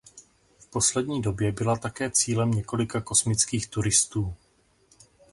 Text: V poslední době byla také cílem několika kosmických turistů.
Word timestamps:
V 0.59 0.67
poslední 0.67 1.21
době 1.21 1.51
byla 1.51 1.77
také 1.77 2.09
cílem 2.11 2.51
několika 2.51 3.01
kosmických 3.01 3.67
turistů. 3.67 4.33